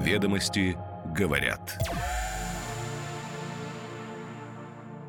[0.00, 0.78] Ведомости
[1.14, 1.78] говорят.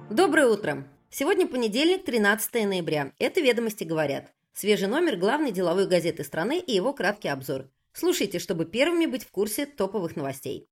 [0.09, 0.83] Доброе утро!
[1.09, 3.14] Сегодня понедельник, 13 ноября.
[3.17, 4.33] Это «Ведомости говорят».
[4.54, 7.69] Свежий номер главной деловой газеты страны и его краткий обзор.
[7.93, 10.67] Слушайте, чтобы первыми быть в курсе топовых новостей.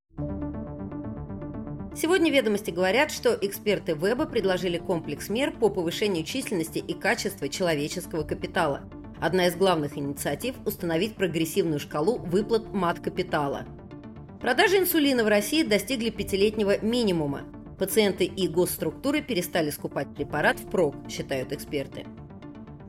[1.96, 8.24] Сегодня ведомости говорят, что эксперты Веба предложили комплекс мер по повышению численности и качества человеческого
[8.24, 8.82] капитала.
[9.22, 13.66] Одна из главных инициатив– установить прогрессивную шкалу выплат мат-капитала.
[14.40, 17.42] Продажи инсулина в России достигли пятилетнего минимума.
[17.78, 22.06] Пациенты и госструктуры перестали скупать препарат впрок, считают эксперты.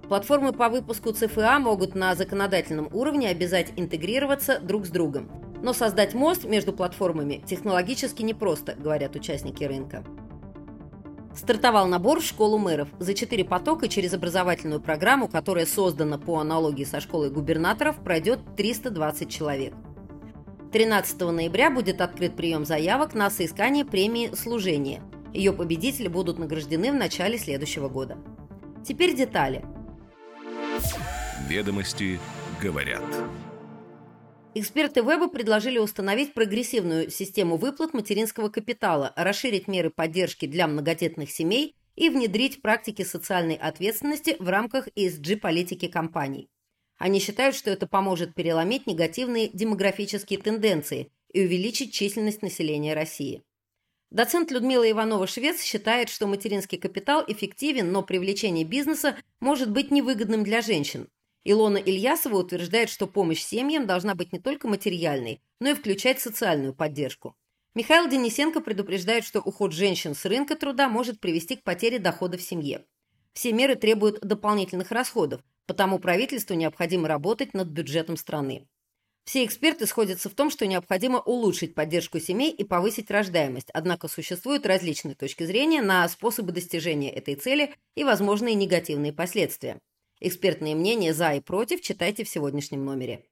[0.08, 5.28] Платформы по выпуску ЦФА могут на законодательном уровне обязать интегрироваться друг с другом.
[5.60, 10.04] Но создать мост между платформами технологически непросто, говорят участники рынка.
[11.34, 12.88] Стартовал набор в школу мэров.
[13.00, 19.28] За четыре потока через образовательную программу, которая создана по аналогии со школой губернаторов, пройдет 320
[19.28, 19.74] человек.
[20.72, 25.02] 13 ноября будет открыт прием заявок на соискание премии «Служение».
[25.32, 28.18] Ее победители будут награждены в начале следующего года.
[28.84, 29.64] Теперь детали.
[31.48, 32.20] Ведомости
[32.62, 33.02] говорят.
[34.54, 41.76] Эксперты Веба предложили установить прогрессивную систему выплат материнского капитала, расширить меры поддержки для многодетных семей
[41.96, 46.48] и внедрить практики социальной ответственности в рамках ESG-политики компаний.
[47.00, 53.42] Они считают, что это поможет переломить негативные демографические тенденции и увеличить численность населения России.
[54.10, 60.60] Доцент Людмила Иванова-Швец считает, что материнский капитал эффективен, но привлечение бизнеса может быть невыгодным для
[60.60, 61.08] женщин.
[61.42, 66.74] Илона Ильясова утверждает, что помощь семьям должна быть не только материальной, но и включать социальную
[66.74, 67.34] поддержку.
[67.74, 72.42] Михаил Денисенко предупреждает, что уход женщин с рынка труда может привести к потере дохода в
[72.42, 72.84] семье.
[73.32, 75.40] Все меры требуют дополнительных расходов,
[75.70, 78.66] потому правительству необходимо работать над бюджетом страны.
[79.24, 84.66] Все эксперты сходятся в том, что необходимо улучшить поддержку семей и повысить рождаемость, однако существуют
[84.66, 89.78] различные точки зрения на способы достижения этой цели и возможные негативные последствия.
[90.18, 93.24] Экспертные мнения «за» и «против» читайте в сегодняшнем номере.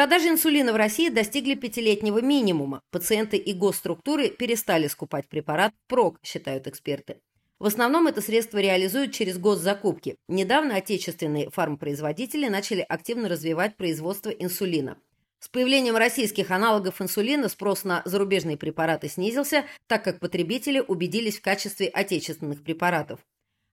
[0.00, 2.80] Продажи инсулина в России достигли пятилетнего минимума.
[2.90, 7.18] Пациенты и госструктуры перестали скупать препарат ПРОК, считают эксперты.
[7.58, 10.16] В основном это средство реализуют через госзакупки.
[10.26, 14.96] Недавно отечественные фармпроизводители начали активно развивать производство инсулина.
[15.38, 21.42] С появлением российских аналогов инсулина спрос на зарубежные препараты снизился, так как потребители убедились в
[21.42, 23.20] качестве отечественных препаратов.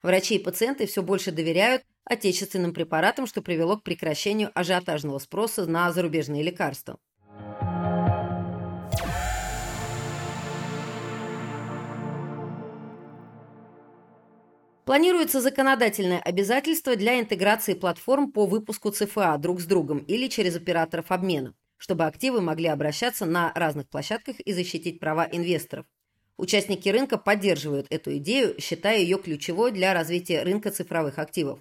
[0.03, 5.91] Врачи и пациенты все больше доверяют отечественным препаратам, что привело к прекращению ажиотажного спроса на
[5.91, 6.99] зарубежные лекарства.
[14.85, 21.11] Планируется законодательное обязательство для интеграции платформ по выпуску ЦФА друг с другом или через операторов
[21.11, 25.85] обмена, чтобы активы могли обращаться на разных площадках и защитить права инвесторов.
[26.37, 31.59] Участники рынка поддерживают эту идею, считая ее ключевой для развития рынка цифровых активов.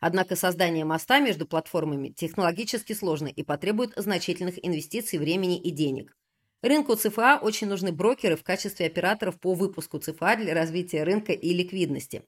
[0.00, 6.14] Однако создание моста между платформами технологически сложно и потребует значительных инвестиций времени и денег.
[6.62, 11.54] Рынку ЦФА очень нужны брокеры в качестве операторов по выпуску ЦФА для развития рынка и
[11.54, 12.22] ликвидности.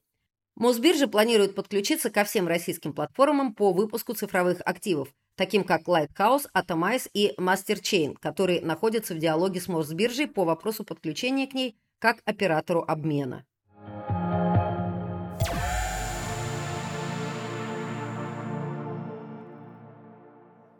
[0.56, 7.08] Мосбиржа планирует подключиться ко всем российским платформам по выпуску цифровых активов, таким как Lighthouse, Atomize
[7.12, 12.82] и MasterChain, которые находятся в диалоге с Мосбиржей по вопросу подключения к ней как оператору
[12.88, 13.44] обмена.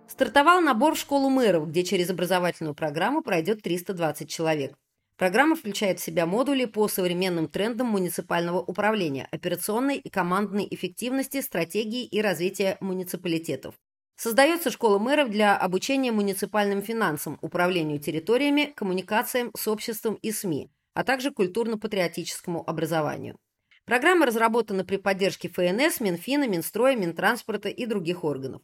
[0.09, 4.76] Стартовал набор в школу мэров, где через образовательную программу пройдет 320 человек.
[5.16, 12.04] Программа включает в себя модули по современным трендам муниципального управления, операционной и командной эффективности, стратегии
[12.04, 13.75] и развития муниципалитетов.
[14.16, 21.05] Создается школа мэров для обучения муниципальным финансам, управлению территориями, коммуникациям с обществом и СМИ, а
[21.05, 23.39] также культурно-патриотическому образованию.
[23.84, 28.63] Программа разработана при поддержке ФНС, Минфина, Минстроя, Минтранспорта и других органов.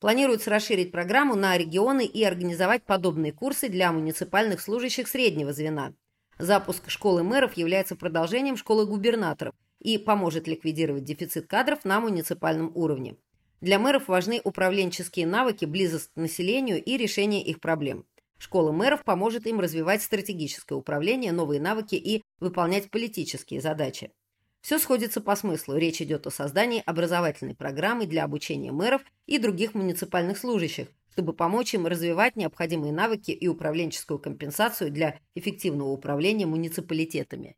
[0.00, 5.94] Планируется расширить программу на регионы и организовать подобные курсы для муниципальных служащих среднего звена.
[6.38, 13.16] Запуск школы мэров является продолжением школы губернаторов и поможет ликвидировать дефицит кадров на муниципальном уровне.
[13.60, 18.06] Для мэров важны управленческие навыки, близость к населению и решение их проблем.
[18.38, 24.12] Школа мэров поможет им развивать стратегическое управление, новые навыки и выполнять политические задачи.
[24.60, 25.76] Все сходится по смыслу.
[25.76, 31.74] Речь идет о создании образовательной программы для обучения мэров и других муниципальных служащих, чтобы помочь
[31.74, 37.56] им развивать необходимые навыки и управленческую компенсацию для эффективного управления муниципалитетами.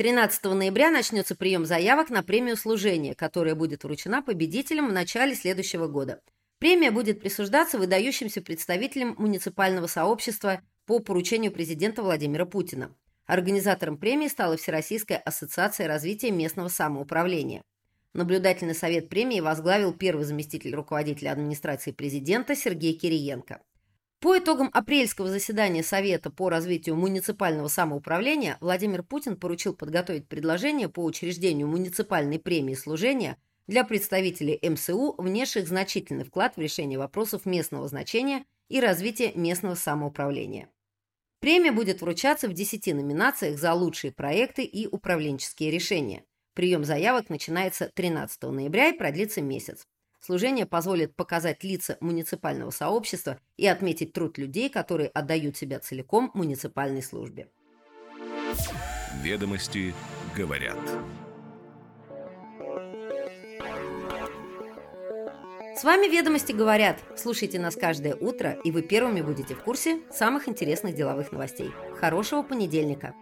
[0.00, 5.88] 13 ноября начнется прием заявок на премию служения, которая будет вручена победителям в начале следующего
[5.88, 6.22] года.
[6.58, 12.96] Премия будет присуждаться выдающимся представителям муниципального сообщества по поручению президента Владимира Путина.
[13.26, 17.60] Организатором премии стала Всероссийская ассоциация развития местного самоуправления.
[18.14, 23.60] Наблюдательный совет премии возглавил первый заместитель руководителя администрации президента Сергей Кириенко.
[24.20, 31.02] По итогам апрельского заседания Совета по развитию муниципального самоуправления Владимир Путин поручил подготовить предложение по
[31.02, 38.44] учреждению муниципальной премии служения для представителей МСУ, внесших значительный вклад в решение вопросов местного значения
[38.68, 40.68] и развития местного самоуправления.
[41.40, 46.24] Премия будет вручаться в 10 номинациях за лучшие проекты и управленческие решения.
[46.52, 49.86] Прием заявок начинается 13 ноября и продлится месяц.
[50.20, 57.02] Служение позволит показать лица муниципального сообщества и отметить труд людей, которые отдают себя целиком муниципальной
[57.02, 57.48] службе.
[59.22, 59.94] Ведомости
[60.36, 60.78] говорят.
[65.76, 66.98] С вами «Ведомости говорят».
[67.16, 71.70] Слушайте нас каждое утро, и вы первыми будете в курсе самых интересных деловых новостей.
[71.98, 73.14] Хорошего понедельника!